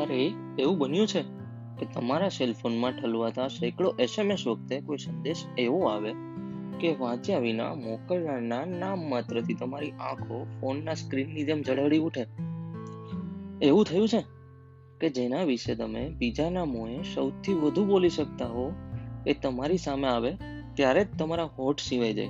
[0.00, 1.22] ક્યારે એવું બન્યું છે
[1.78, 6.12] કે તમારા સેલફોનમાં ઠલવાતા સેંકડો એસએમએસ વખતે કોઈ સંદેશ એવો આવે
[6.80, 12.26] કે વાંચ્યા વિના મોકલનારના નામ માત્રથી તમારી આંખો ફોનના સ્ક્રીનની જેમ ઝળહળી ઉઠે.
[13.62, 14.24] એવું થયું છે
[15.00, 18.72] કે જેના વિશે તમે બીજાના મોંએ સૌથી વધુ બોલી શકતા હો
[19.26, 20.36] એ તમારી સામે આવે
[20.74, 22.28] ત્યારે જ તમારા હોઠ સિવાય જાય.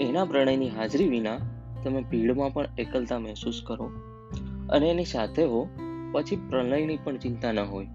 [0.00, 1.38] એના પ્રણયની હાજરી વિના
[1.84, 3.90] તમે ભીડમાં પણ એકલતા મહેસૂસ કરો
[4.70, 5.68] અને એની સાથે હો
[6.12, 7.88] પછી પ્રણયની પણ ચિંતા ન હોય.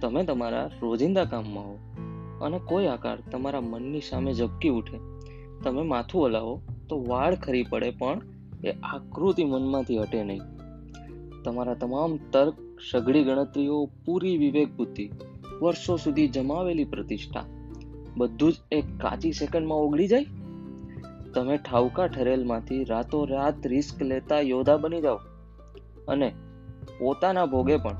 [0.00, 1.78] તમે તમારા રોજિંદા કામમાં હો
[2.42, 4.98] અને કોઈ આકાર તમારા મનની સામે ઝબકી ઉઠે.
[5.62, 8.20] તમે માથું હલાવો તો વાળ ખરી પડે પણ
[8.64, 10.40] એ આકૃતિ મનમાંથી હટે નહીં.
[11.42, 12.54] તમારા તમામ તર્ક,
[12.92, 15.10] સઘળી ગણતરીઓ, પૂરી વિવેક બુદ્ધિ
[15.62, 17.44] વર્ષો સુધી જમાવેલી પ્રતિષ્ઠા
[18.16, 20.26] બધું જ એક કાચી સેકન્ડમાં ઓગળી જાય?
[21.34, 25.16] તમે ઠાવકા ઠરેલમાંથી રાતોરાત રિસ્ક લેતા યોદ્ધા બની જાઓ
[26.08, 26.32] અને
[26.98, 27.96] પોતાના ભોગે પણ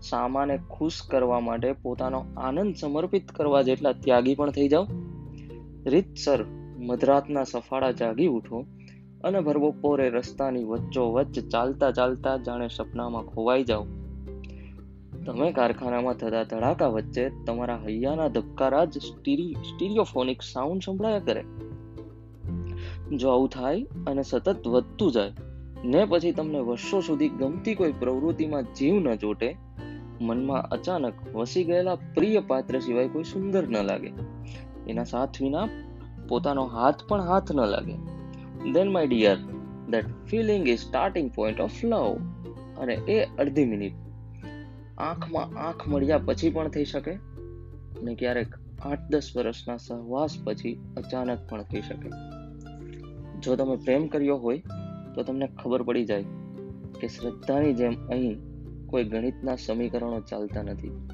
[0.00, 4.86] સામાને ખુશ કરવા માટે પોતાનો આનંદ સમર્પિત કરવા જેટલા ત્યાગી પણ થઈ જાઓ.
[5.86, 6.44] રીતસર
[6.76, 8.64] મધરાતના સફાળા જાગી ઉઠો
[9.24, 13.86] અને ભરબપોરે રસ્તાની વચ્ચો વચ્ચ ચાલતા ચાલતા જાણે સપનામાં ખોવાઈ જાઓ.
[15.26, 21.44] તમે કારખાનામાં થતા ધડાકા વચ્ચે તમારા હૈયાના ધબકારા જ સ્ટીરિયોફોનિક સાઉન્ડ સંભળાયા કરે.
[23.16, 25.32] જો આવું થાય અને સતત વધતું જાય
[25.84, 29.56] ને પછી તમને વર્ષો સુધી ગમતી કોઈ પ્રવૃત્તિમાં જીવ ન ચોટે,
[30.20, 34.12] મનમાં અચાનક વસી ગયેલા પ્રિય પાત્ર સિવાય કોઈ સુંદર ન લાગે.
[34.88, 35.68] એના સાથ વિના
[36.28, 37.94] પોતાનો હાથ પણ હાથ ન લાગે.
[38.72, 39.36] Then my dear
[39.90, 42.18] that feeling is starting point of love
[42.78, 43.92] અને એ અડધી મિનિટ.
[44.98, 48.46] આંખમાં આંખ મળ્યા પછી પણ થઈ શકે અને ક્યારેક
[48.82, 52.08] આઠ દસ વર્ષના સહવાસ પછી અચાનક પણ થઈ શકે.
[53.40, 54.62] જો તમે પ્રેમ કર્યો હોય
[55.14, 56.24] તો તમને ખબર પડી જાય
[57.00, 58.40] કે શ્રદ્ધાની જેમ અહીં
[58.86, 61.08] કોઈ ગણિતના સમીકરણો ચાલતા નથી.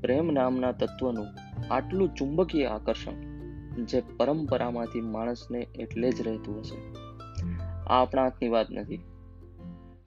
[0.00, 1.26] પ્રેમ નામના તત્વનું
[1.74, 3.32] આટલું ચુંબકીય આકર્ષણ
[3.84, 6.94] જે પરંપરામાંથી માણસને એટલે જ રહેતું હશે.
[7.84, 8.96] આ આપણા હાથની વાત નથી.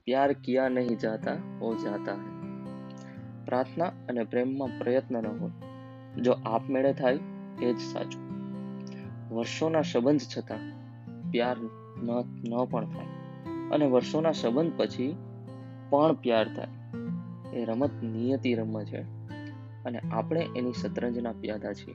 [0.04, 2.36] પ્યાર કિયા નહીં જાતા, ઓ જાતા હૈ.
[3.44, 5.50] પ્રાર્થના અને પ્રેમમાં પ્રયત્ન ન હોય.
[6.20, 7.18] જો આપમેળે થાય,
[7.62, 8.26] એ જ સાચું.
[9.34, 10.58] વર્ષોના સંબંધ છતાં
[11.30, 11.56] પ્યાર
[12.02, 12.10] ન
[12.48, 13.06] ન પણ થાય.
[13.70, 15.16] અને વર્ષોના સંબંધ પછી
[15.90, 16.68] પણ પ્યાર થાય.
[17.56, 19.00] એ રમત નિયતિ રમત છે.
[19.84, 21.94] અને આપણે એની શતરંજના પ્યાદા છીએ.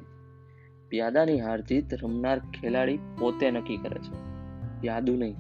[0.90, 4.32] પ્યાદાની હાર જીત રમનાર ખેલાડી પોતે નક્કી કરે છે.
[4.82, 5.36] પ્યાદું નહીં.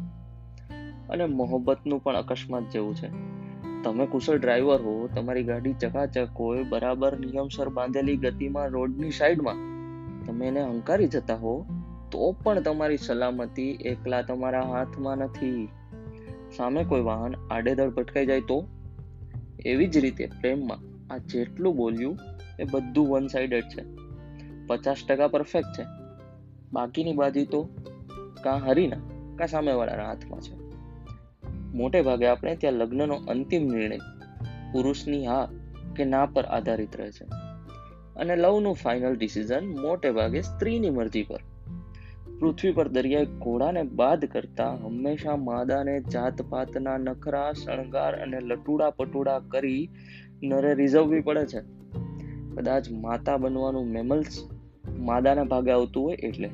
[1.09, 3.31] અને મોહબ્બતનું પણ અકસ્માત જેવું છે.
[3.83, 9.55] તમે કુશળ ડ્રાઈવર હો, તમારી ગાડી ચકાચક હોય, બરાબર નિયમસર બાંધેલી ગતિમાં રોડની સાઈડમાં.
[10.25, 11.65] તમે એને હંકારી જતા હો
[12.11, 15.69] તો પણ તમારી સલામતી એકલા તમારા હાથમાં નથી.
[16.57, 18.67] સામે કોઈ વાહન આડેધડ ભટકાઈ જાય તો?
[19.65, 22.17] એવી જ રીતે પ્રેમમાં આ જેટલું બોલ્યું,
[22.59, 23.83] એ બધું વન સાઇડેડ છે.
[24.67, 25.85] પચાસ ટકા પરફેક્ટ છે.
[26.73, 27.69] બાકીની બાજી તો
[28.43, 28.97] કાં હરીના,
[29.37, 30.61] કાં સામેવાળાના હાથમાં છે.
[31.77, 33.97] મોટે ભાગે આપણે ત્યાં લગ્નનો અંતિમ નિર્ણય
[34.71, 35.49] પુરુષની હા
[35.95, 37.25] કે ના પર આધારિત રહે છે.
[38.15, 41.39] અને લવનું ફાઇનલ ડિસિઝન મોટે ભાગે સ્ત્રીની મરજી પર.
[42.41, 49.89] પૃથ્વી પર દરિયાઈ ઘોડાને બાદ કરતા હંમેશા માદાને જાતપાતના નખરા, શણગાર અને લટુડા પટુડા કરી
[50.43, 51.61] નરે રીઝવવી પડે છે.
[52.55, 54.49] કદાચ માતા બનવાનું મેમલ્સ
[54.97, 56.49] માદાના ભાગે આવતું હોય એટલે.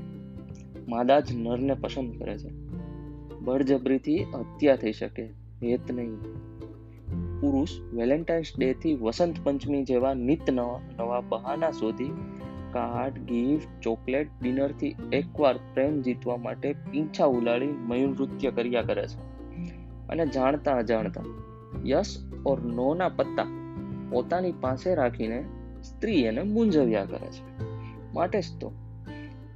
[0.88, 2.50] માદા જ નરને પસંદ કરે છે.
[3.40, 5.24] બળજબરીથી હત્યા થઈ શકે,
[5.64, 6.16] હેત નહીં.
[7.40, 12.12] પુરુષ વેલેન્ટાઇન્સ ડે થી વસંત પંચમી જેવા નિત નવા બહાના શોધી
[12.78, 19.20] કાર્ડ ગિફ્ટ, ચોકલેટ, ડિનરથી એકવાર પ્રેમ જીતવા માટે પીંછા ઉલાડી મયુર નૃત્ય કર્યા કરે છે.
[20.10, 21.22] અને જાણતા અજાણતા
[21.86, 23.44] યસ ઓર નો ના પત્તા
[24.10, 25.46] પોતાની પાસે રાખીને
[25.84, 27.64] સ્ત્રી એને મૂંઝવ્યા કરે છે.
[28.14, 28.72] માટે જ તો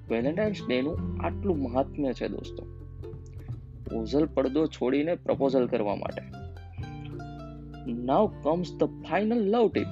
[0.09, 2.66] વેલેન્ટાઇન્સ ડે નું આટલું મહાત્મ્ય છે દોસ્તો.
[3.97, 6.22] ઓઝલ પડદો છોડીને પ્રપોઝલ કરવા માટે.
[7.93, 9.87] Now comes the final love tip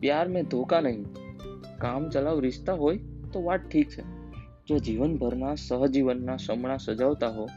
[0.00, 1.04] પ્યાર મેં ધોકા નહીં.
[1.84, 2.96] કામ ચલાવ રિશ્તા હોય
[3.32, 4.02] તો વાત ઠીક છે.
[4.66, 7.48] જો જીવનભરના સહજીવનના સમણા સજાવતા હો,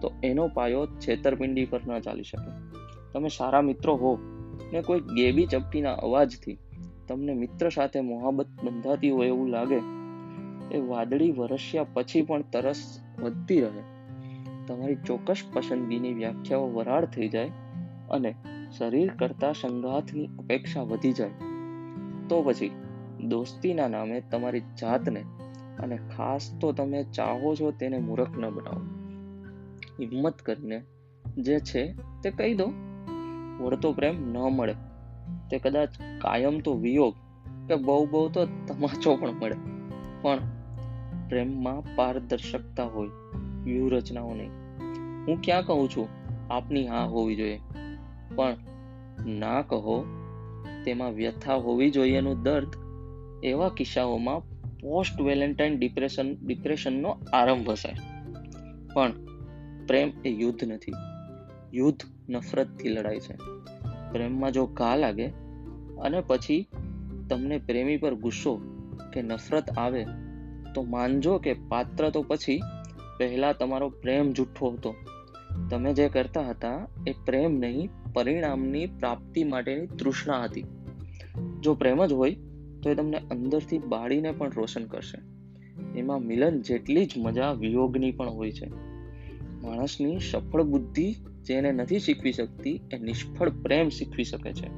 [0.00, 2.50] તો એનો પાયો છેતરપિંડી પર ન ચાલી શકે.
[3.12, 4.18] તમે સારા મિત્રો હો
[4.72, 6.58] ને કોઈ ગેબી ચપટીના અવાજથી
[7.08, 9.80] તમને મિત્ર સાથે મોહબ્બત બંધાતી હોય એવું લાગે,
[10.76, 13.82] એ વાદળી વરસ્યા પછી પણ તરસ વધતી રહે.
[14.66, 17.50] તમારી ચોક્કસ પસંદગીની વ્યાખ્યાઓ વરાળ થઈ જાય
[18.10, 18.34] અને
[18.78, 21.30] શરીર કરતા સંઘાતની અપેક્ષા વધી જાય.
[22.28, 22.70] તો પછી
[23.28, 25.24] દોસ્તીના નામે તમારી જાતને
[25.78, 28.80] અને ખાસ તો તમે ચાહો છો તેને મૂર્ખ ન બનાવો.
[30.00, 30.82] હિંમત કરીને
[31.38, 32.72] જે છે તે કહી દો.
[33.60, 34.74] વળતો પ્રેમ ન મળે.
[35.50, 35.88] તે કદાચ
[36.20, 37.14] કાયમ તો વિયોગ
[37.68, 39.54] કે બહુ બહુ તો તમાચો પણ મળે.
[40.22, 40.38] પણ
[41.28, 43.08] પ્રેમમાં પારદર્શકતા હોય,
[43.64, 44.50] વ્યૂહરચનાઓ નહીં.
[45.26, 46.08] હું ક્યાં કહું છું,
[46.50, 47.60] આપની હા હોવી જોઈએ.
[48.34, 48.56] પણ
[49.26, 50.04] ના કહો,
[50.84, 52.81] તેમાં વ્યથા હોવી જોઈએનું દર્દ
[53.42, 54.40] એવા કિસ્સાઓમાં
[54.78, 57.96] પોસ્ટ વેલેન્ટાઇન ડિપ્રેશન, ડિપ્રેશનનો આરંભ હશે.
[58.94, 59.12] પણ
[59.86, 60.92] પ્રેમ એ યુદ્ધ નથી.
[61.74, 63.34] યુદ્ધ નફરતથી લડાય છે.
[64.12, 65.26] પ્રેમમાં જો ઘા લાગે
[66.02, 66.66] અને પછી
[67.30, 68.60] તમને પ્રેમી પર ગુસ્સો
[69.12, 70.06] કે નફરત આવે,
[70.74, 72.60] તો માનજો કે પાત્ર તો પછી
[73.18, 74.94] પહેલા તમારો પ્રેમ જુઠ્ઠો હતો.
[75.70, 80.64] તમે જે કરતા હતા એ પ્રેમ નહીં, પરિણામની પ્રાપ્તિ માટેની તૃષ્ણા હતી.
[81.60, 82.36] જો પ્રેમ જ હોય
[82.82, 85.18] તો એ તમને અંદરથી બાળીને પણ રોશન કરશે.
[85.98, 88.66] એમાં મિલન જેટલી જ મજા વિયોગની પણ હોય છે.
[89.62, 91.14] માણસની સફળ બુદ્ધિ
[91.44, 94.68] જેને નથી શીખવી શકતી, એ નિષ્ફળ પ્રેમ શીખવી શકે છે.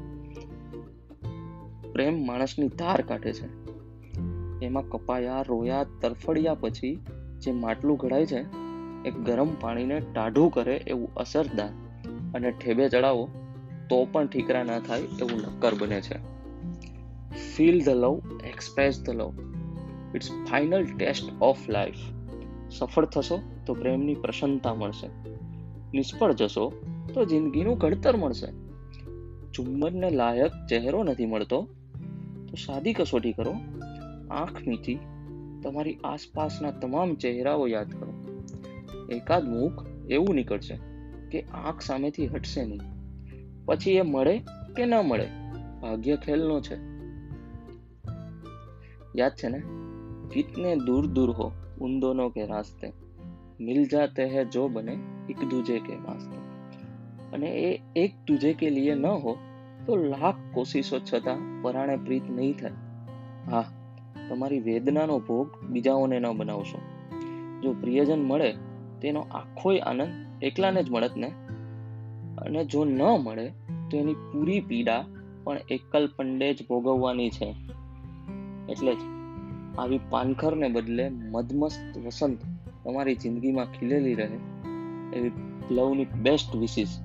[1.93, 3.65] પ્રેમ માણસની ધાર કાઢે છે.
[4.67, 6.99] એમાં કપાયા, રોયા, તરફડ્યા પછી
[7.39, 8.41] જે માટલું ઘડાય છે,
[9.05, 11.69] એ ગરમ પાણીને ટાઢું કરે એવું અસરદાર
[12.35, 13.29] અને ઠેબે ચડાવો
[13.91, 16.35] તો પણ ઠીકરા ના થાય એવું નક્કર બને છે.
[17.35, 19.33] Feel the love express the love
[20.15, 21.95] it's final test of life
[22.71, 25.09] સફળ થશો તો પ્રેમની પ્રસન્નતા મળશે.
[25.95, 26.73] નિષ્ફળ જશો
[27.15, 28.47] તો જિંદગીનું ઘડતર મળશે.
[29.53, 31.69] ચુંબનને લાયક ચહેરો નથી મળતો
[32.49, 33.55] તો સાદી કસોટી કરો.
[34.31, 34.99] આંખ નીચી
[35.63, 38.13] તમારી આસપાસના તમામ ચહેરાઓ યાદ કરો.
[39.11, 40.79] એકાદ મુખ એવું નીકળશે
[41.31, 42.81] કે આંખ સામેથી હટશે નહીં.
[43.65, 44.39] પછી એ મળે
[44.77, 45.29] કે ન મળે?
[45.81, 46.94] ભાગ્ય ખેલનો છે.
[49.17, 49.63] યાદ છે ને?
[50.29, 52.93] કિતને દૂર દૂર હો, ઉન કે રાસ્તે.
[53.61, 54.99] મિલ જાતે હે જો બને,
[55.31, 56.37] એક દૂજે કે વાસ્તે.
[57.33, 59.37] અને એ એક દૂજે કે લીએ ન હો,
[59.87, 62.71] તો લાખ કોશિશો છતાં પરાણે પ્રીત નહીં થાય.
[63.51, 63.65] હા,
[64.29, 66.79] તમારી વેદનાનો ભોગ બીજાઓને ન બનાવશો.
[67.63, 68.55] જો પ્રિયજન મળે,
[69.01, 71.27] તેનો આખોય આનંદ એકલાને જ મળત ને?
[72.39, 73.49] અને જો ન મળે,
[73.91, 75.05] તો એની પૂરી પીડા
[75.45, 77.55] પણ એકલ પંડે જ ભોગવવાની છે.
[78.69, 78.99] એટલે જ
[79.79, 82.39] આવી પાનખરને બદલે મદમસ્ત વસંત
[82.85, 84.39] તમારી જિંદગીમાં ખીલેલી રહે
[85.17, 85.33] એવી
[85.71, 87.01] લવની બેસ્ટ વિશિસ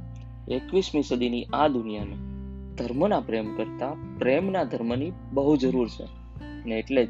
[0.47, 2.15] એકવીસમી સદીની આ દુનિયાને.
[2.75, 6.06] ધર્મના પ્રેમ કરતા પ્રેમના ધર્મની બહુ જરૂર છે.
[6.65, 7.09] ને એટલે જ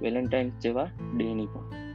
[0.00, 1.89] વેલેન્ટાઇન્સ જેવા ડેની પણ.